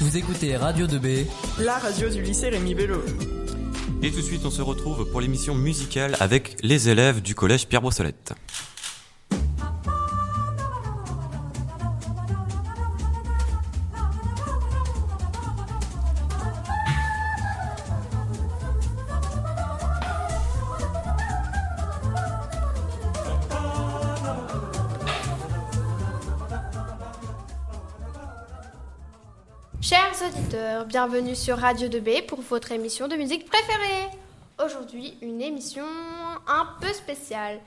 Vous 0.00 0.16
écoutez 0.16 0.56
Radio 0.56 0.86
2B, 0.86 1.26
la 1.58 1.76
radio 1.76 2.08
du 2.08 2.22
lycée 2.22 2.48
Rémi 2.48 2.74
Bello. 2.74 3.02
Et 4.02 4.10
tout 4.10 4.16
de 4.16 4.22
suite, 4.22 4.40
on 4.46 4.50
se 4.50 4.62
retrouve 4.62 5.10
pour 5.10 5.20
l'émission 5.20 5.54
musicale 5.54 6.16
avec 6.20 6.56
les 6.62 6.88
élèves 6.88 7.20
du 7.20 7.34
collège 7.34 7.68
Pierre 7.68 7.82
Brossolette. 7.82 8.32
Chers 29.82 30.12
auditeurs, 30.22 30.84
bienvenue 30.84 31.34
sur 31.34 31.56
Radio 31.56 31.88
2B 31.88 32.26
pour 32.26 32.42
votre 32.42 32.70
émission 32.70 33.08
de 33.08 33.16
musique 33.16 33.48
préférée. 33.48 34.10
Aujourd'hui, 34.62 35.16
une 35.22 35.40
émission 35.40 35.86
un 36.46 36.68
peu 36.82 36.92
spéciale. 36.92 37.58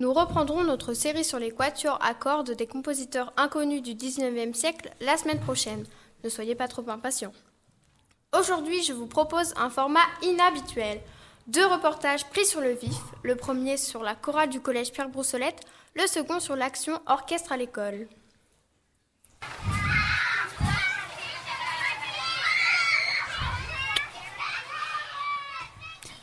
Nous 0.00 0.10
reprendrons 0.10 0.64
notre 0.64 0.94
série 0.94 1.24
sur 1.24 1.38
les 1.38 1.50
quatuors 1.50 1.98
à 2.02 2.14
cordes 2.14 2.52
des 2.52 2.66
compositeurs 2.66 3.34
inconnus 3.36 3.82
du 3.82 3.92
19e 3.94 4.54
siècle 4.54 4.88
la 5.02 5.18
semaine 5.18 5.38
prochaine. 5.38 5.84
Ne 6.24 6.30
soyez 6.30 6.54
pas 6.54 6.66
trop 6.66 6.88
impatients. 6.88 7.34
Aujourd'hui, 8.34 8.82
je 8.82 8.94
vous 8.94 9.06
propose 9.06 9.52
un 9.58 9.68
format 9.68 10.06
inhabituel. 10.22 10.98
Deux 11.46 11.66
reportages 11.66 12.26
pris 12.30 12.46
sur 12.46 12.62
le 12.62 12.72
vif, 12.72 13.02
le 13.22 13.36
premier 13.36 13.76
sur 13.76 14.02
la 14.02 14.14
chorale 14.14 14.48
du 14.48 14.60
collège 14.60 14.92
Pierre 14.92 15.10
Broussolette, 15.10 15.60
le 15.94 16.06
second 16.06 16.40
sur 16.40 16.56
l'action 16.56 16.98
orchestre 17.06 17.52
à 17.52 17.58
l'école. 17.58 18.08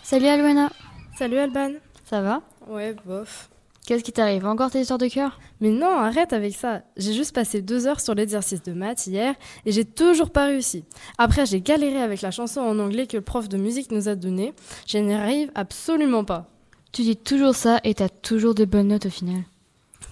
Salut 0.08 0.28
Alwana, 0.28 0.70
Salut 1.18 1.40
Alban. 1.40 1.72
ça 2.08 2.22
va? 2.22 2.44
Ouais, 2.68 2.96
bof. 3.08 3.50
Qu'est-ce 3.88 4.04
qui 4.04 4.12
t'arrive? 4.12 4.46
Encore 4.46 4.70
tes 4.70 4.80
histoires 4.82 5.00
de 5.00 5.08
cœur? 5.08 5.40
Mais 5.62 5.70
non, 5.72 5.98
arrête 5.98 6.32
avec 6.32 6.54
ça. 6.54 6.84
J'ai 6.96 7.14
juste 7.14 7.34
passé 7.34 7.64
deux 7.64 7.88
heures 7.88 8.00
sur 8.00 8.14
l'exercice 8.14 8.62
de 8.62 8.74
maths 8.74 9.08
hier 9.08 9.34
et 9.66 9.72
j'ai 9.72 9.84
toujours 9.84 10.30
pas 10.30 10.46
réussi. 10.46 10.84
Après, 11.18 11.48
j'ai 11.48 11.60
galéré 11.60 12.00
avec 12.04 12.22
la 12.22 12.30
chanson 12.30 12.62
en 12.62 12.78
anglais 12.78 13.08
que 13.08 13.18
le 13.18 13.24
prof 13.24 13.50
de 13.50 13.58
musique 13.58 13.92
nous 13.92 14.08
a 14.08 14.14
donnée. 14.14 14.54
Je 14.86 15.00
n'y 15.00 15.16
arrive 15.16 15.52
absolument 15.56 16.24
pas. 16.24 16.52
Tu 16.92 17.02
dis 17.02 17.18
toujours 17.18 17.56
ça 17.56 17.80
et 17.84 17.96
t'as 17.96 18.10
toujours 18.10 18.54
de 18.54 18.66
bonnes 18.66 18.90
notes 18.90 19.08
au 19.08 19.10
final. 19.10 19.42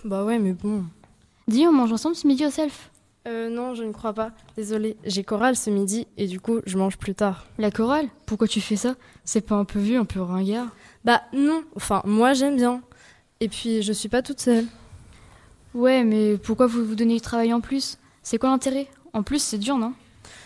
Bah 0.05 0.23
ouais, 0.25 0.39
mais 0.39 0.53
bon. 0.53 0.86
Dis, 1.47 1.67
on 1.67 1.71
mange 1.71 1.94
ensemble 1.94 2.16
ce 2.16 2.25
midi 2.25 2.44
au 2.47 2.49
self? 2.49 2.89
Euh, 3.25 3.49
non, 3.49 3.73
je 3.73 3.83
ne 3.83 3.93
crois 3.93 4.13
pas. 4.13 4.31
Désolée, 4.57 4.97
j'ai 5.05 5.23
chorale 5.23 5.55
ce 5.55 5.69
midi 5.69 6.07
et 6.17 6.27
du 6.27 6.39
coup, 6.39 6.59
je 6.66 6.77
mange 6.77 6.97
plus 6.97 7.16
tard. 7.16 7.45
La 7.57 7.71
chorale 7.71 8.07
Pourquoi 8.25 8.47
tu 8.47 8.59
fais 8.59 8.75
ça? 8.75 8.95
C'est 9.23 9.41
pas 9.45 9.55
un 9.55 9.65
peu 9.65 9.80
vieux, 9.80 9.97
un 9.97 10.05
peu 10.05 10.21
ringard? 10.21 10.67
Bah 11.05 11.21
non, 11.31 11.63
enfin, 11.75 12.02
moi 12.05 12.33
j'aime 12.33 12.57
bien. 12.57 12.81
Et 13.39 13.47
puis, 13.47 13.81
je 13.81 13.93
suis 13.93 14.09
pas 14.09 14.21
toute 14.21 14.41
seule. 14.41 14.65
Ouais, 15.73 16.03
mais 16.03 16.38
pourquoi 16.38 16.67
vous 16.67 16.85
vous 16.85 16.95
donnez 16.95 17.15
du 17.15 17.21
travail 17.21 17.53
en 17.53 17.61
plus? 17.61 17.97
C'est 18.23 18.38
quoi 18.38 18.49
l'intérêt? 18.49 18.88
En 19.13 19.23
plus, 19.23 19.41
c'est 19.41 19.58
dur, 19.58 19.77
non? 19.77 19.93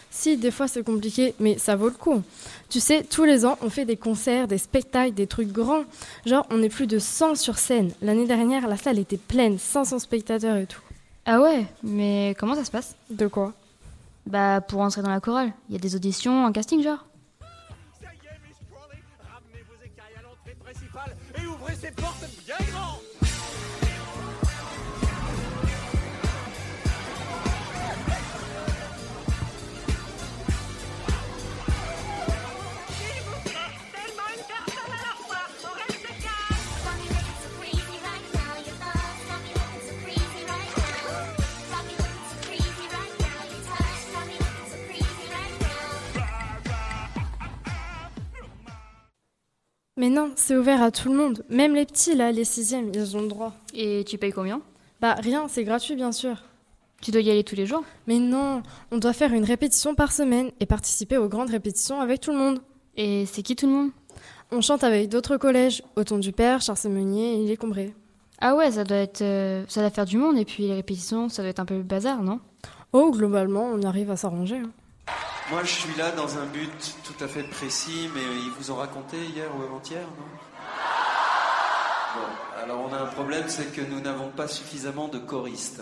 Si, 0.09 0.37
des 0.37 0.51
fois 0.51 0.67
c'est 0.67 0.83
compliqué, 0.83 1.35
mais 1.39 1.57
ça 1.57 1.75
vaut 1.75 1.89
le 1.89 1.93
coup. 1.93 2.23
Tu 2.69 2.79
sais, 2.79 3.03
tous 3.03 3.23
les 3.23 3.45
ans, 3.45 3.57
on 3.61 3.69
fait 3.69 3.85
des 3.85 3.97
concerts, 3.97 4.47
des 4.47 4.57
spectacles, 4.57 5.13
des 5.13 5.27
trucs 5.27 5.51
grands. 5.51 5.83
Genre, 6.25 6.47
on 6.49 6.63
est 6.63 6.69
plus 6.69 6.87
de 6.87 6.97
100 6.97 7.35
sur 7.35 7.57
scène. 7.57 7.91
L'année 8.01 8.25
dernière, 8.25 8.67
la 8.67 8.77
salle 8.77 8.99
était 8.99 9.17
pleine, 9.17 9.59
500 9.59 9.99
spectateurs 9.99 10.57
et 10.57 10.65
tout. 10.65 10.81
Ah 11.29 11.41
ouais, 11.41 11.65
mais 11.83 12.35
comment 12.39 12.55
ça 12.55 12.63
se 12.63 12.71
passe? 12.71 12.95
De 13.09 13.27
quoi? 13.27 13.51
Bah, 14.25 14.61
pour 14.61 14.79
entrer 14.79 15.01
dans 15.01 15.09
la 15.09 15.19
chorale, 15.19 15.51
il 15.67 15.73
y 15.73 15.75
a 15.75 15.79
des 15.79 15.93
auditions, 15.93 16.45
un 16.45 16.53
casting 16.53 16.81
genre. 16.81 17.05
Ça 18.01 18.07
y 18.13 18.25
est, 18.27 18.39
Miss 18.47 18.55
Crawley, 18.71 19.03
ramenez 19.29 19.61
vos 19.67 19.75
écailles 19.83 20.15
à 20.17 20.21
l'entrée 20.21 20.55
principale 20.55 21.17
et 21.37 21.45
ouvrez 21.45 21.75
ces 21.75 21.91
portes 21.91 22.16
Mais 50.07 50.13
non, 50.13 50.31
c'est 50.37 50.55
ouvert 50.55 50.81
à 50.81 50.89
tout 50.89 51.09
le 51.09 51.17
monde. 51.17 51.43
Même 51.49 51.75
les 51.75 51.83
petits, 51.85 52.15
là, 52.15 52.31
les 52.31 52.45
sixièmes, 52.45 52.91
ils 52.93 53.17
ont 53.17 53.21
le 53.23 53.27
droit. 53.27 53.53
Et 53.73 54.05
tu 54.07 54.17
payes 54.17 54.31
combien? 54.31 54.61
Bah 55.01 55.15
rien, 55.15 55.49
c'est 55.49 55.65
gratuit 55.65 55.95
bien 55.97 56.13
sûr. 56.13 56.45
Tu 57.01 57.11
dois 57.11 57.19
y 57.19 57.29
aller 57.29 57.43
tous 57.43 57.57
les 57.57 57.65
jours? 57.65 57.83
Mais 58.07 58.17
non, 58.17 58.63
on 58.93 58.99
doit 58.99 59.11
faire 59.11 59.33
une 59.33 59.43
répétition 59.43 59.95
par 59.95 60.13
semaine 60.13 60.51
et 60.61 60.65
participer 60.65 61.17
aux 61.17 61.27
grandes 61.27 61.49
répétitions 61.49 61.99
avec 61.99 62.21
tout 62.21 62.31
le 62.31 62.37
monde. 62.37 62.59
Et 62.95 63.25
c'est 63.25 63.41
qui 63.41 63.57
tout 63.57 63.65
le 63.67 63.73
monde? 63.73 63.89
On 64.53 64.61
chante 64.61 64.85
avec 64.85 65.09
d'autres 65.09 65.35
collèges, 65.35 65.83
Auton 65.97 66.19
du 66.19 66.31
Père, 66.31 66.61
Charles 66.61 66.89
Meunier 66.89 67.43
et 67.43 67.45
Les 67.45 67.57
Combrés. 67.57 67.93
Ah 68.39 68.55
ouais, 68.55 68.71
ça 68.71 68.85
doit 68.85 68.95
être, 68.95 69.21
euh, 69.21 69.65
ça 69.67 69.81
doit 69.81 69.89
faire 69.89 70.05
du 70.05 70.17
monde 70.17 70.37
et 70.37 70.45
puis 70.45 70.67
les 70.67 70.73
répétitions, 70.75 71.27
ça 71.27 71.41
doit 71.41 71.49
être 71.49 71.59
un 71.59 71.65
peu 71.65 71.75
le 71.75 71.83
bazar, 71.83 72.23
non? 72.23 72.39
Oh, 72.93 73.11
globalement, 73.11 73.65
on 73.73 73.83
arrive 73.83 74.09
à 74.09 74.15
s'arranger. 74.15 74.55
hein. 74.55 74.71
Moi, 75.49 75.63
je 75.63 75.71
suis 75.71 75.95
là 75.95 76.11
dans 76.11 76.37
un 76.37 76.45
but 76.45 76.95
tout 77.05 77.23
à 77.23 77.27
fait 77.29 77.43
précis, 77.43 78.09
mais 78.13 78.21
ils 78.21 78.51
vous 78.59 78.69
ont 78.71 78.75
raconté 78.75 79.15
hier 79.17 79.47
ou 79.55 79.63
avant-hier, 79.63 80.01
non? 80.01 80.27
Bon, 82.15 82.27
alors 82.61 82.81
on 82.81 82.93
a 82.93 82.97
un 82.99 83.05
problème, 83.05 83.45
c'est 83.47 83.73
que 83.73 83.79
nous 83.79 84.01
n'avons 84.01 84.27
pas 84.29 84.49
suffisamment 84.49 85.07
de 85.07 85.19
choristes. 85.19 85.81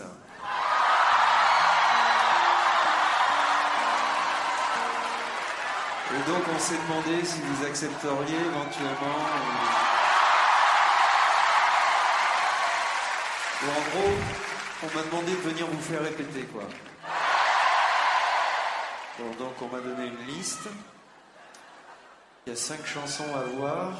Et 6.14 6.30
donc 6.30 6.42
on 6.54 6.58
s'est 6.60 6.78
demandé 6.88 7.24
si 7.24 7.40
vous 7.40 7.66
accepteriez 7.66 8.36
éventuellement. 8.36 9.18
euh, 13.64 13.68
en 13.68 13.80
gros, 13.90 14.14
on 14.84 14.96
m'a 14.96 15.02
demandé 15.02 15.32
de 15.32 15.40
venir 15.48 15.66
vous 15.66 15.82
faire 15.82 16.02
répéter, 16.04 16.42
quoi. 16.52 16.62
Donc 19.18 19.54
on 19.62 19.68
m'a 19.74 19.80
donné 19.80 20.06
une 20.08 20.26
liste. 20.26 20.68
Il 22.46 22.50
y 22.50 22.52
a 22.52 22.56
cinq 22.56 22.84
chansons 22.86 23.24
à 23.34 23.42
voir. 23.56 23.92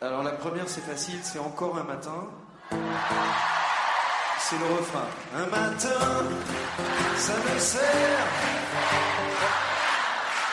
Alors 0.00 0.22
la 0.22 0.32
première 0.32 0.68
c'est 0.68 0.80
facile, 0.82 1.20
c'est 1.22 1.38
encore 1.38 1.78
un 1.78 1.84
matin. 1.84 2.26
C'est 4.40 4.58
le 4.58 4.66
refrain. 4.76 5.06
Un 5.34 5.46
matin, 5.46 6.26
ça 7.16 7.32
me 7.36 7.58
sert. 7.58 8.26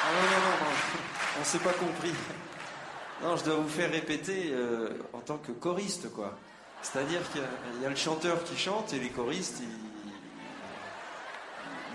Ah 0.03 0.11
non, 0.13 0.21
non, 0.21 0.37
non, 0.37 0.57
non, 0.65 0.71
on 1.41 1.43
s'est 1.43 1.59
pas 1.59 1.73
compris. 1.73 2.13
Non, 3.23 3.35
je 3.35 3.43
dois 3.43 3.55
vous 3.55 3.67
faire 3.67 3.91
répéter 3.91 4.51
euh, 4.53 4.89
en 5.13 5.19
tant 5.19 5.37
que 5.37 5.51
choriste, 5.51 6.13
quoi. 6.13 6.37
C'est-à-dire 6.81 7.19
qu'il 7.31 7.41
y 7.41 7.43
a- 7.43 7.47
il 7.75 7.81
y, 7.81 7.85
a 7.85 7.89
le 7.89 7.95
chanteur 7.95 8.41
qui 8.45 8.57
chante 8.57 8.93
et 8.93 8.99
les 8.99 9.09
choristes, 9.09 9.57
ils, 9.59 9.67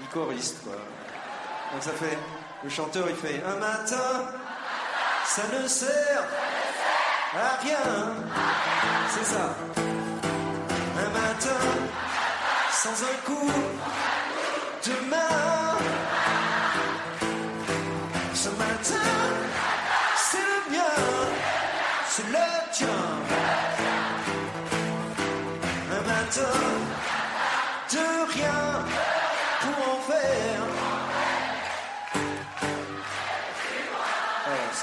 ils 0.02 0.08
choristent, 0.08 0.62
quoi. 0.64 0.74
Donc 1.74 1.82
ça 1.82 1.90
fait, 1.90 2.16
le 2.62 2.70
chanteur 2.70 3.04
il 3.10 3.16
fait 3.16 3.42
un 3.44 3.56
matin, 3.56 4.30
ça 5.26 5.42
ne 5.52 5.66
sert 5.66 6.22
à 7.34 7.60
rien. 7.60 8.14
C'est 9.10 9.24
ça. 9.24 9.56
Un 10.96 11.10
matin, 11.10 11.60
sans 12.70 13.02
un 13.02 13.16
coup 13.24 13.50
de 14.86 15.10
main. 15.10 15.16
Ce 15.16 15.43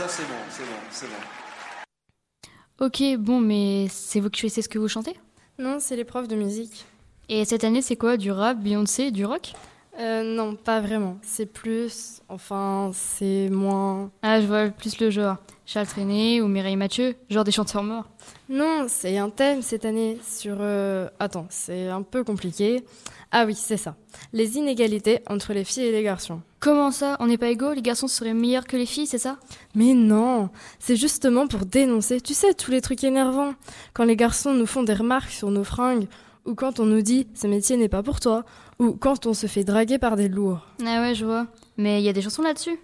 ça 0.01 0.07
c'est 0.07 0.23
bon, 0.23 0.33
c'est 0.49 0.63
bon, 0.63 0.69
c'est 0.89 1.05
bon. 1.05 2.85
Ok, 2.85 3.03
bon, 3.19 3.39
mais 3.39 3.87
c'est 3.89 4.19
vous 4.19 4.31
qui 4.31 4.39
choisissez 4.39 4.63
ce 4.63 4.69
que 4.69 4.79
vous 4.79 4.87
chantez? 4.87 5.15
Non, 5.59 5.77
c'est 5.79 5.95
les 5.95 6.05
profs 6.05 6.27
de 6.27 6.35
musique. 6.35 6.85
Et 7.29 7.45
cette 7.45 7.63
année, 7.63 7.83
c'est 7.83 7.97
quoi? 7.97 8.17
Du 8.17 8.31
rap, 8.31 8.57
Beyoncé, 8.57 9.11
du 9.11 9.25
rock? 9.25 9.53
Euh, 10.01 10.23
non, 10.23 10.55
pas 10.55 10.79
vraiment. 10.81 11.17
C'est 11.21 11.45
plus, 11.45 12.21
enfin, 12.27 12.89
c'est 12.93 13.49
moins. 13.51 14.09
Ah, 14.23 14.41
je 14.41 14.47
vois 14.47 14.67
plus 14.69 14.99
le 14.99 15.11
genre. 15.11 15.37
Charles 15.65 15.87
Trenet 15.87 16.41
ou 16.41 16.47
Mireille 16.47 16.75
Mathieu, 16.75 17.15
genre 17.29 17.43
des 17.43 17.51
chanteurs 17.51 17.83
morts. 17.83 18.09
Non, 18.49 18.85
c'est 18.87 19.17
un 19.17 19.29
thème 19.29 19.61
cette 19.61 19.85
année 19.85 20.17
sur. 20.27 20.57
euh, 20.59 21.07
Attends, 21.19 21.45
c'est 21.49 21.87
un 21.87 22.01
peu 22.01 22.23
compliqué. 22.23 22.83
Ah 23.31 23.45
oui, 23.45 23.53
c'est 23.55 23.77
ça. 23.77 23.95
Les 24.33 24.57
inégalités 24.57 25.19
entre 25.29 25.53
les 25.53 25.63
filles 25.63 25.85
et 25.85 25.91
les 25.91 26.03
garçons. 26.03 26.41
Comment 26.59 26.91
ça? 26.91 27.15
On 27.19 27.27
n'est 27.27 27.37
pas 27.37 27.49
égaux? 27.49 27.71
Les 27.73 27.81
garçons 27.81 28.07
seraient 28.07 28.33
meilleurs 28.33 28.65
que 28.67 28.75
les 28.75 28.85
filles, 28.85 29.07
c'est 29.07 29.17
ça? 29.17 29.37
Mais 29.75 29.93
non, 29.93 30.49
c'est 30.79 30.97
justement 30.97 31.47
pour 31.47 31.65
dénoncer, 31.65 32.19
tu 32.19 32.33
sais, 32.33 32.53
tous 32.53 32.71
les 32.71 32.81
trucs 32.81 33.03
énervants. 33.03 33.53
Quand 33.93 34.03
les 34.03 34.17
garçons 34.17 34.53
nous 34.53 34.65
font 34.65 34.83
des 34.83 34.93
remarques 34.95 35.29
sur 35.31 35.51
nos 35.51 35.63
fringues, 35.63 36.07
ou 36.45 36.55
quand 36.55 36.79
on 36.79 36.85
nous 36.85 37.01
dit 37.03 37.27
ce 37.35 37.47
métier 37.47 37.77
n'est 37.77 37.87
pas 37.87 38.03
pour 38.03 38.19
toi, 38.19 38.43
ou 38.81 38.93
quand 38.93 39.27
on 39.27 39.33
se 39.35 39.45
fait 39.45 39.63
draguer 39.63 39.99
par 39.99 40.15
des 40.15 40.27
lourds. 40.27 40.65
Ah 40.83 41.01
ouais, 41.01 41.13
je 41.13 41.23
vois. 41.23 41.45
Mais 41.77 42.01
il 42.01 42.03
y 42.05 42.09
a 42.09 42.13
des 42.13 42.21
chansons 42.23 42.41
là-dessus. 42.41 42.79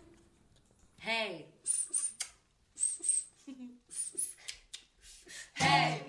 Hey. 1.06 1.46
Hey. 5.60 5.66
Hey, 5.68 6.02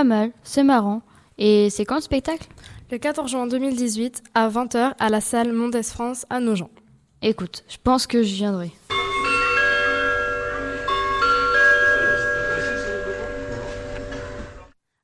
Pas 0.00 0.04
mal, 0.04 0.32
c'est 0.44 0.62
marrant. 0.62 1.02
Et 1.36 1.68
c'est 1.68 1.84
quand 1.84 1.96
le 1.96 2.00
spectacle? 2.00 2.48
Le 2.90 2.96
14 2.96 3.30
juin 3.30 3.46
2018, 3.46 4.22
à 4.32 4.48
20h, 4.48 4.94
à 4.98 5.10
la 5.10 5.20
salle 5.20 5.52
Mondes 5.52 5.82
France 5.82 6.24
à 6.30 6.40
Nogent. 6.40 6.70
Écoute, 7.20 7.64
je 7.68 7.76
pense 7.84 8.06
que 8.06 8.22
je 8.22 8.34
viendrai. 8.34 8.72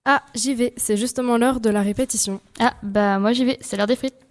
Ah, 0.06 0.22
j'y 0.34 0.54
vais, 0.54 0.72
c'est 0.78 0.96
justement 0.96 1.36
l'heure 1.36 1.60
de 1.60 1.68
la 1.68 1.82
répétition. 1.82 2.40
Ah, 2.58 2.72
bah 2.82 3.18
moi 3.18 3.34
j'y 3.34 3.44
vais, 3.44 3.58
c'est 3.60 3.76
l'heure 3.76 3.86
des 3.86 3.96
frites. 3.96 4.25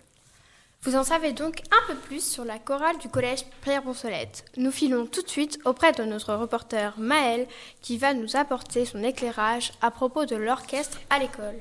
Vous 0.85 0.95
en 0.95 1.03
savez 1.03 1.33
donc 1.33 1.63
un 1.71 1.87
peu 1.87 1.95
plus 1.95 2.23
sur 2.23 2.45
la 2.45 2.59
chorale 2.59 2.99
du 2.99 3.09
collège 3.09 3.43
Pierre 3.63 3.81
Brossolette. 3.81 4.45
Nous 4.55 4.69
filons 4.69 5.07
tout 5.07 5.23
de 5.23 5.27
suite 5.27 5.57
auprès 5.65 5.93
de 5.93 6.03
notre 6.03 6.35
reporter 6.35 6.93
Maël 6.99 7.47
qui 7.81 7.97
va 7.97 8.13
nous 8.13 8.35
apporter 8.35 8.85
son 8.85 9.03
éclairage 9.03 9.71
à 9.81 9.89
propos 9.89 10.25
de 10.25 10.35
l'orchestre 10.35 10.99
à 11.09 11.17
l'école. 11.17 11.59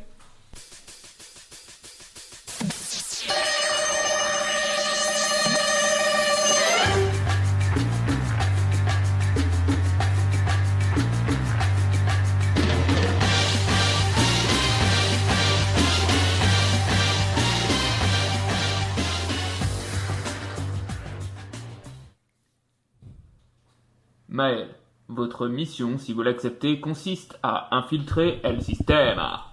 Maël, 24.44 24.68
votre 25.08 25.48
mission, 25.48 25.96
si 25.96 26.12
vous 26.12 26.20
l'acceptez, 26.20 26.78
consiste 26.78 27.38
à 27.42 27.74
infiltrer 27.74 28.40
El 28.42 28.60
Sistema, 28.60 29.46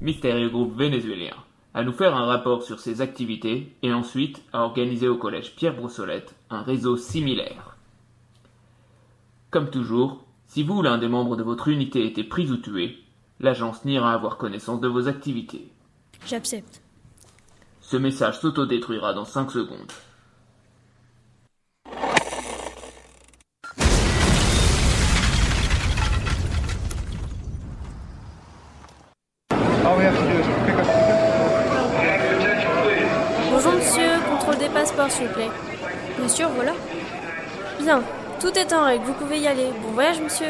mystérieux 0.00 0.48
groupe 0.48 0.74
vénézuélien, 0.74 1.34
à 1.74 1.84
nous 1.84 1.92
faire 1.92 2.16
un 2.16 2.24
rapport 2.24 2.62
sur 2.62 2.80
ses 2.80 3.02
activités 3.02 3.76
et 3.82 3.92
ensuite 3.92 4.42
à 4.54 4.62
organiser 4.62 5.08
au 5.08 5.18
collège 5.18 5.54
Pierre 5.56 5.76
Brossolette 5.76 6.34
un 6.48 6.62
réseau 6.62 6.96
similaire. 6.96 7.76
Comme 9.50 9.68
toujours, 9.68 10.24
si 10.46 10.62
vous 10.62 10.78
ou 10.78 10.82
l'un 10.82 10.96
des 10.96 11.08
membres 11.08 11.36
de 11.36 11.42
votre 11.42 11.68
unité 11.68 12.06
était 12.06 12.24
pris 12.24 12.50
ou 12.50 12.56
tué, 12.56 12.96
l'agence 13.40 13.84
n'ira 13.84 14.14
avoir 14.14 14.38
connaissance 14.38 14.80
de 14.80 14.88
vos 14.88 15.06
activités. 15.06 15.70
J'accepte. 16.26 16.80
Ce 17.82 17.98
message 17.98 18.40
s'autodétruira 18.40 19.12
dans 19.12 19.26
5 19.26 19.50
secondes. 19.50 19.92
Bonjour 33.50 33.72
monsieur, 33.72 34.02
contrôle 34.28 34.58
des 34.58 34.68
passeports 34.68 35.10
s'il 35.10 35.28
vous 35.28 35.32
plaît. 35.32 35.48
Monsieur, 36.22 36.46
voilà. 36.54 36.72
Bien, 37.80 38.02
tout 38.38 38.52
est 38.58 38.70
en 38.74 38.84
règle, 38.84 39.04
vous 39.06 39.14
pouvez 39.14 39.38
y 39.38 39.46
aller. 39.46 39.68
Bon 39.82 39.92
voyage 39.92 40.20
monsieur. 40.20 40.48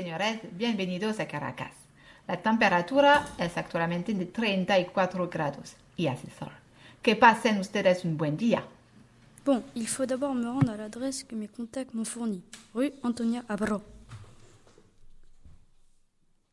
Señores, 0.00 0.40
bienvenidos 0.52 1.20
a 1.20 1.28
Caracas. 1.28 1.74
La 2.26 2.40
temperatura 2.40 3.28
es 3.36 3.58
actualmente 3.58 4.14
de 4.14 4.24
34 4.24 5.28
grados 5.28 5.74
y 5.94 6.06
hace 6.06 6.26
sol. 6.38 6.52
Que 7.02 7.16
pasen 7.16 7.58
ustedes 7.58 8.06
un 8.06 8.16
buen 8.16 8.38
día. 8.38 8.64
Bon, 9.44 9.62
il 9.74 9.86
faut 9.86 10.06
d'abord 10.06 10.34
me 10.34 10.46
rendre 10.46 10.72
à 10.72 10.78
l'adresse 10.78 11.22
que 11.22 11.34
mes 11.34 11.48
contacts 11.48 11.92
m'ont 11.92 12.06
fournie. 12.06 12.42
Rue 12.74 12.94
Antonia 13.02 13.44
Abro. 13.50 13.82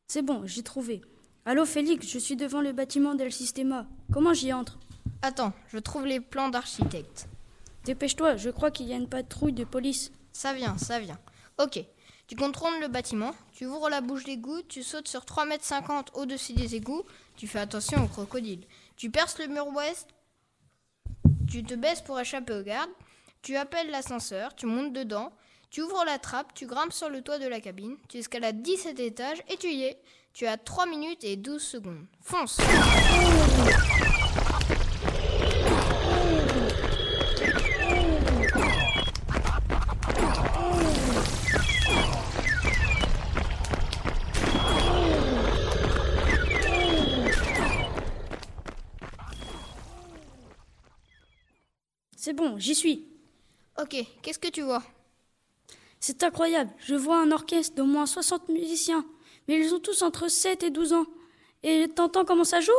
C'est 0.10 0.24
bon, 0.24 0.46
j'ai 0.46 0.64
trouvé. 0.64 1.02
Allô 1.46 1.66
Félix, 1.66 2.06
je 2.06 2.20
suis 2.20 2.36
devant 2.36 2.60
le 2.60 2.74
bâtiment 2.74 3.16
d'El 3.16 3.32
Sistema. 3.32 3.88
Comment 4.12 4.34
j'y 4.34 4.52
entre? 4.52 4.78
Attends, 5.22 5.54
je 5.70 5.78
trouve 5.78 6.06
les 6.06 6.20
plans 6.20 6.50
d'architecte. 6.50 7.30
Dépêche-toi, 7.86 8.36
je 8.36 8.50
crois 8.50 8.72
qu'il 8.72 8.88
y 8.88 8.94
a 8.94 8.98
une 8.98 9.08
patrouille 9.08 9.54
de 9.54 9.64
police. 9.64 10.12
Ça 10.34 10.52
vient, 10.52 10.78
ça 10.78 11.00
vient. 11.00 11.20
Ok, 11.60 11.84
tu 12.28 12.36
contrôles 12.36 12.80
le 12.82 12.88
bâtiment, 12.88 13.34
tu 13.54 13.66
ouvres 13.66 13.90
la 13.90 14.02
bouche 14.02 14.26
d'égout, 14.26 14.62
tu 14.64 14.84
sautes 14.84 15.08
sur 15.08 15.22
3,50 15.22 15.48
mètres 15.48 16.12
au-dessus 16.16 16.54
des 16.54 16.76
égouts, 16.76 17.04
tu 17.38 17.48
fais 17.48 17.60
attention 17.60 18.04
aux 18.04 18.08
crocodiles. 18.08 18.66
Tu 18.98 19.10
perces 19.10 19.40
le 19.40 19.48
mur 19.48 19.68
ouest, 19.68 20.08
tu 21.50 21.64
te 21.64 21.74
baisses 21.74 22.02
pour 22.02 22.20
échapper 22.20 22.54
aux 22.54 22.64
gardes, 22.64 22.90
tu 23.42 23.56
appelles 23.56 23.90
l'ascenseur, 23.90 24.56
tu 24.56 24.66
montes 24.66 24.94
dedans, 24.94 25.32
tu 25.70 25.82
ouvres 25.82 26.04
la 26.06 26.20
trappe, 26.20 26.54
tu 26.54 26.66
grimpes 26.66 26.94
sur 26.94 27.10
le 27.10 27.22
toit 27.22 27.40
de 27.40 27.48
la 27.48 27.62
cabine, 27.62 27.98
tu 28.10 28.18
escalades 28.18 28.62
17 28.62 29.00
étages 29.00 29.42
et 29.50 29.58
tu 29.58 29.68
y 29.68 29.84
es. 29.84 30.02
Tu 30.34 30.46
as 30.46 30.58
3 30.58 30.86
minutes 30.86 31.24
et 31.24 31.36
12 31.36 31.62
secondes. 31.62 32.06
Fonce 32.22 32.58
C'est 52.28 52.34
bon, 52.34 52.58
j'y 52.58 52.76
suis. 52.76 53.06
Ok, 53.82 53.96
qu'est-ce 54.22 54.38
que 54.38 54.50
tu 54.50 54.62
vois? 54.62 54.84
C'est 56.02 56.24
incroyable, 56.24 56.70
je 56.78 56.94
vois 56.94 57.22
un 57.22 57.32
orchestre 57.32 57.78
d'au 57.78 57.86
moins 57.86 58.06
60 58.06 58.50
musiciens, 58.50 59.06
mais 59.48 59.58
ils 59.58 59.74
ont 59.74 59.80
tous 59.80 60.02
entre 60.02 60.28
7 60.28 60.62
et 60.64 60.70
12 60.70 60.92
ans. 60.92 61.06
Et 61.64 61.88
t'entends 61.88 62.26
comment 62.26 62.44
ça 62.44 62.60
joue? 62.60 62.74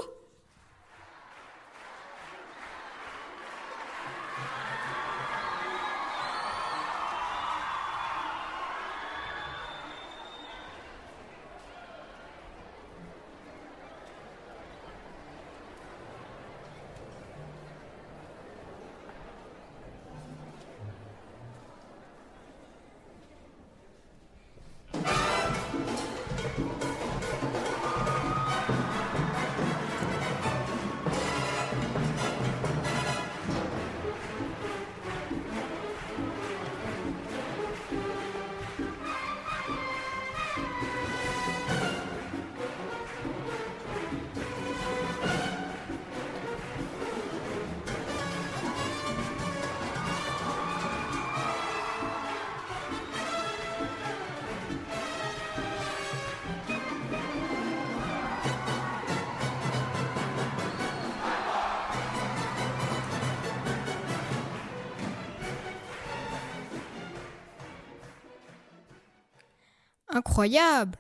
Incroyable 70.19 70.99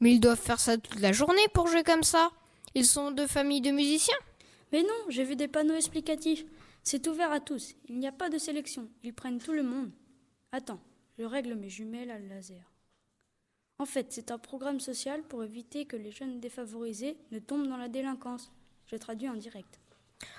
Mais 0.00 0.12
ils 0.12 0.20
doivent 0.20 0.38
faire 0.38 0.60
ça 0.60 0.76
toute 0.76 1.00
la 1.00 1.12
journée 1.12 1.48
pour 1.54 1.66
jouer 1.66 1.82
comme 1.82 2.02
ça. 2.02 2.30
Ils 2.74 2.84
sont 2.84 3.10
de 3.10 3.26
famille 3.26 3.62
de 3.62 3.70
musiciens 3.70 4.18
Mais 4.70 4.82
non, 4.82 5.00
j'ai 5.08 5.24
vu 5.24 5.34
des 5.34 5.48
panneaux 5.48 5.74
explicatifs. 5.74 6.44
C'est 6.82 7.06
ouvert 7.08 7.32
à 7.32 7.40
tous. 7.40 7.74
Il 7.88 7.98
n'y 7.98 8.06
a 8.06 8.12
pas 8.12 8.28
de 8.28 8.36
sélection. 8.36 8.86
Ils 9.02 9.14
prennent 9.14 9.38
tout 9.38 9.54
le 9.54 9.62
monde. 9.62 9.90
Attends, 10.52 10.80
je 11.18 11.24
règle 11.24 11.54
mes 11.54 11.70
jumelles 11.70 12.10
à 12.10 12.18
laser. 12.18 12.70
En 13.78 13.86
fait, 13.86 14.08
c'est 14.10 14.30
un 14.30 14.38
programme 14.38 14.78
social 14.78 15.22
pour 15.22 15.42
éviter 15.42 15.86
que 15.86 15.96
les 15.96 16.10
jeunes 16.10 16.38
défavorisés 16.38 17.16
ne 17.30 17.38
tombent 17.38 17.66
dans 17.66 17.78
la 17.78 17.88
délinquance. 17.88 18.52
Je 18.84 18.96
traduis 18.96 19.30
en 19.30 19.36
direct. 19.36 19.80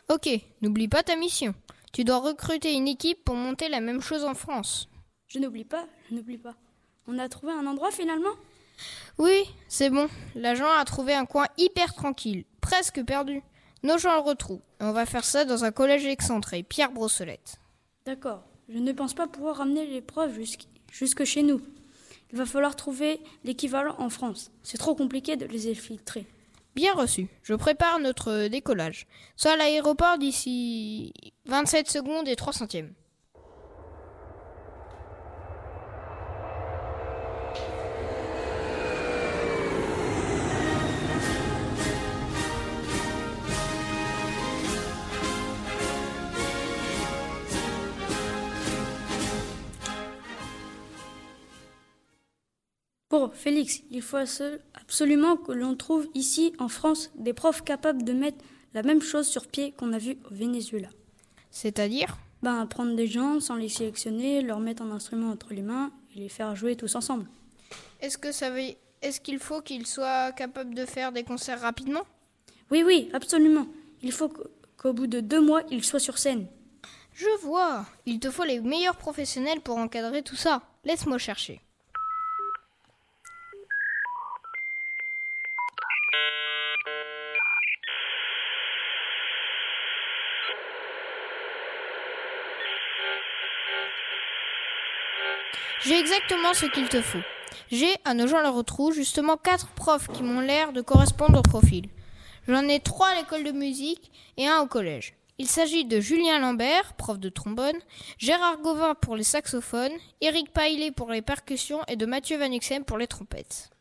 Ok, 0.09 0.29
n'oublie 0.61 0.87
pas 0.87 1.01
ta 1.01 1.15
mission. 1.15 1.55
Tu 1.91 2.03
dois 2.03 2.19
recruter 2.19 2.73
une 2.73 2.87
équipe 2.87 3.23
pour 3.25 3.33
monter 3.33 3.67
la 3.67 3.81
même 3.81 4.01
chose 4.01 4.23
en 4.25 4.35
France. 4.35 4.87
Je 5.25 5.39
n'oublie 5.39 5.65
pas, 5.65 5.87
je 6.07 6.15
n'oublie 6.15 6.37
pas. 6.37 6.55
On 7.13 7.19
a 7.19 7.27
trouvé 7.27 7.51
un 7.51 7.65
endroit 7.67 7.91
finalement? 7.91 8.29
Oui, 9.17 9.43
c'est 9.67 9.89
bon. 9.89 10.07
L'agent 10.33 10.69
a 10.79 10.85
trouvé 10.85 11.13
un 11.13 11.25
coin 11.25 11.45
hyper 11.57 11.93
tranquille, 11.93 12.45
presque 12.61 13.03
perdu. 13.03 13.41
Nos 13.83 13.97
gens 13.97 14.13
le 14.15 14.21
retrouvent. 14.21 14.61
Et 14.79 14.83
on 14.85 14.93
va 14.93 15.05
faire 15.05 15.25
ça 15.25 15.43
dans 15.43 15.65
un 15.65 15.71
collège 15.71 16.05
excentré, 16.05 16.63
Pierre 16.63 16.91
Brossolette. 16.91 17.57
D'accord. 18.05 18.43
Je 18.69 18.77
ne 18.77 18.93
pense 18.93 19.13
pas 19.13 19.27
pouvoir 19.27 19.57
ramener 19.57 19.85
les 19.87 20.01
preuves 20.01 20.37
jusqu'- 20.39 20.67
jusque 20.89 21.25
chez 21.25 21.43
nous. 21.43 21.59
Il 22.31 22.37
va 22.37 22.45
falloir 22.45 22.77
trouver 22.77 23.19
l'équivalent 23.43 23.95
en 23.97 24.09
France. 24.09 24.49
C'est 24.63 24.77
trop 24.77 24.95
compliqué 24.95 25.35
de 25.35 25.45
les 25.45 25.69
infiltrer. 25.69 26.25
Bien 26.75 26.93
reçu. 26.93 27.27
Je 27.43 27.53
prépare 27.55 27.99
notre 27.99 28.47
décollage. 28.47 29.05
Soit 29.35 29.51
à 29.51 29.57
l'aéroport 29.57 30.17
d'ici 30.17 31.11
27 31.47 31.89
secondes 31.89 32.29
et 32.29 32.37
3 32.37 32.53
centièmes. 32.53 32.93
Bon, 53.11 53.29
Félix, 53.33 53.81
il 53.91 54.01
faut 54.01 54.15
absolument 54.73 55.35
que 55.35 55.51
l'on 55.51 55.75
trouve 55.75 56.07
ici 56.13 56.53
en 56.59 56.69
France 56.69 57.11
des 57.15 57.33
profs 57.33 57.61
capables 57.61 58.03
de 58.03 58.13
mettre 58.13 58.37
la 58.73 58.83
même 58.83 59.01
chose 59.01 59.27
sur 59.27 59.47
pied 59.47 59.73
qu'on 59.73 59.91
a 59.91 59.97
vu 59.97 60.17
au 60.31 60.33
Venezuela. 60.33 60.87
C'est-à-dire? 61.49 62.17
Ben, 62.41 62.65
prendre 62.67 62.95
des 62.95 63.07
gens 63.07 63.41
sans 63.41 63.55
les 63.55 63.67
sélectionner, 63.67 64.41
leur 64.41 64.61
mettre 64.61 64.81
un 64.81 64.91
instrument 64.91 65.29
entre 65.29 65.53
les 65.53 65.61
mains 65.61 65.91
et 66.15 66.19
les 66.19 66.29
faire 66.29 66.55
jouer 66.55 66.77
tous 66.77 66.95
ensemble. 66.95 67.27
Est-ce 67.99 68.17
que 68.17 68.31
ça 68.31 68.49
veut... 68.49 68.75
Est-ce 69.01 69.19
qu'il 69.19 69.39
faut 69.39 69.61
qu'ils 69.61 69.87
soient 69.87 70.31
capables 70.31 70.73
de 70.73 70.85
faire 70.85 71.11
des 71.11 71.23
concerts 71.23 71.59
rapidement? 71.59 72.03
Oui, 72.71 72.81
oui, 72.85 73.09
absolument. 73.11 73.67
Il 74.03 74.13
faut 74.13 74.31
qu'au 74.77 74.93
bout 74.93 75.07
de 75.07 75.19
deux 75.19 75.41
mois, 75.41 75.63
ils 75.69 75.83
soient 75.83 75.99
sur 75.99 76.17
scène. 76.17 76.47
Je 77.13 77.27
vois. 77.41 77.85
Il 78.05 78.21
te 78.21 78.31
faut 78.31 78.45
les 78.45 78.61
meilleurs 78.61 78.95
professionnels 78.95 79.59
pour 79.59 79.77
encadrer 79.77 80.23
tout 80.23 80.37
ça. 80.37 80.61
Laisse-moi 80.85 81.17
chercher. 81.17 81.61
J'ai 95.83 95.97
exactement 95.97 96.53
ce 96.53 96.67
qu'il 96.67 96.87
te 96.89 97.01
faut. 97.01 97.21
J'ai, 97.71 97.95
à 98.05 98.13
nos 98.13 98.27
gens 98.27 98.41
le 98.41 98.49
retrouve, 98.49 98.93
justement 98.93 99.35
quatre 99.35 99.67
profs 99.69 100.09
qui 100.09 100.21
m'ont 100.21 100.39
l'air 100.39 100.73
de 100.73 100.81
correspondre 100.81 101.39
au 101.39 101.41
profil. 101.41 101.89
J'en 102.47 102.67
ai 102.67 102.79
trois 102.79 103.07
à 103.07 103.15
l'école 103.15 103.43
de 103.43 103.51
musique 103.51 104.11
et 104.37 104.47
un 104.47 104.59
au 104.59 104.67
collège. 104.67 105.15
Il 105.39 105.47
s'agit 105.47 105.85
de 105.85 105.99
Julien 105.99 106.37
Lambert, 106.37 106.93
prof 106.93 107.17
de 107.17 107.29
trombone, 107.29 107.79
Gérard 108.19 108.59
Gauvin 108.59 108.93
pour 108.93 109.15
les 109.15 109.23
saxophones, 109.23 109.93
Éric 110.21 110.53
Paillet 110.53 110.91
pour 110.91 111.09
les 111.09 111.23
percussions 111.23 111.81
et 111.87 111.95
de 111.95 112.05
Mathieu 112.05 112.37
Van 112.37 112.51
Uxem 112.51 112.83
pour 112.83 112.99
les 112.99 113.07
trompettes. 113.07 113.71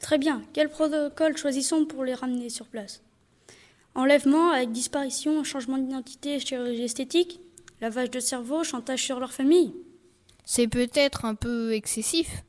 Très 0.00 0.18
bien. 0.18 0.42
Quel 0.54 0.70
protocole 0.70 1.36
choisissons 1.36 1.84
pour 1.84 2.02
les 2.02 2.14
ramener 2.14 2.48
sur 2.48 2.66
place? 2.66 3.00
Enlèvement 3.94 4.50
avec 4.50 4.72
disparition, 4.72 5.44
changement 5.44 5.78
d'identité, 5.78 6.40
chirurgie 6.40 6.82
esthétique 6.82 7.40
Lavage 7.80 8.10
de 8.10 8.18
cerveau, 8.18 8.64
chantage 8.64 9.02
sur 9.02 9.20
leur 9.20 9.32
famille 9.32 9.72
C'est 10.44 10.68
peut-être 10.68 11.24
un 11.24 11.34
peu 11.34 11.72
excessif. 11.72 12.42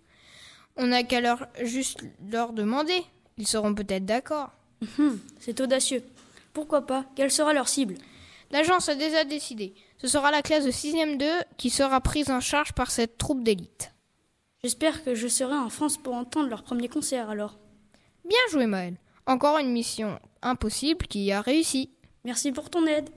On 0.78 0.88
n'a 0.88 1.04
qu'à 1.04 1.22
leur 1.22 1.48
juste 1.64 2.00
leur 2.32 2.54
demander. 2.54 3.02
Ils 3.38 3.48
seront 3.48 3.74
peut-être 3.74 4.06
d'accord. 4.06 4.52
Hum, 5.00 5.20
C'est 5.40 5.60
audacieux. 5.62 6.04
Pourquoi 6.54 6.86
pas? 6.86 7.06
Quelle 7.16 7.32
sera 7.32 7.54
leur 7.54 7.68
cible? 7.68 7.96
L'agence 8.52 8.90
a 8.90 8.96
déjà 8.96 9.24
décidé. 9.24 9.74
Ce 9.98 10.08
sera 10.08 10.32
la 10.32 10.42
classe 10.42 10.66
de 10.66 10.72
6e 10.72 11.18
2 11.18 11.26
qui 11.58 11.70
sera 11.70 12.00
prise 12.02 12.30
en 12.30 12.40
charge 12.42 12.74
par 12.74 12.92
cette 12.92 13.18
troupe 13.18 13.44
d'élite. 13.44 13.92
J'espère 14.64 15.04
que 15.04 15.16
je 15.16 15.28
serai 15.28 15.56
en 15.56 15.70
France 15.70 15.98
pour 15.98 16.14
entendre 16.16 16.50
leur 16.50 16.64
premier 16.64 16.88
concert 16.90 17.30
alors. 17.30 17.58
Bien 18.28 18.40
joué, 18.52 18.66
Maël. 18.68 18.96
Encore 19.26 19.58
une 19.58 19.72
mission 19.72 20.20
impossible 20.42 21.08
qui 21.08 21.32
a 21.32 21.42
réussi. 21.42 21.90
Merci 22.24 22.52
pour 22.52 22.70
ton 22.70 22.86
aide. 22.86 23.10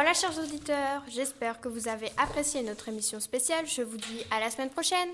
Voilà, 0.00 0.14
chers 0.14 0.38
auditeurs, 0.38 1.02
j'espère 1.08 1.60
que 1.60 1.66
vous 1.66 1.88
avez 1.88 2.12
apprécié 2.18 2.62
notre 2.62 2.88
émission 2.88 3.18
spéciale. 3.18 3.66
Je 3.66 3.82
vous 3.82 3.96
dis 3.96 4.24
à 4.30 4.38
la 4.38 4.48
semaine 4.48 4.70
prochaine. 4.70 5.08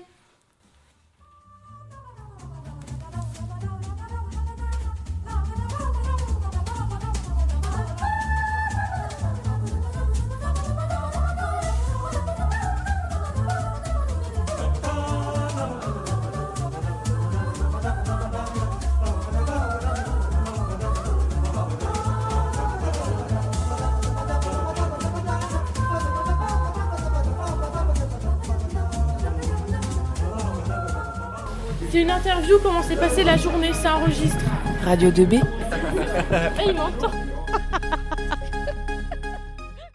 C'est 31.95 32.01
une 32.01 32.11
interview, 32.11 32.57
comment 32.61 32.83
s'est 32.83 32.97
passée 32.97 33.23
la 33.23 33.37
journée, 33.37 33.71
ça 33.71 33.95
enregistre. 33.95 34.43
Radio 34.83 35.11
2B 35.11 35.41
Ah, 36.29 36.49
il 36.67 36.73
m'entend 36.73 37.24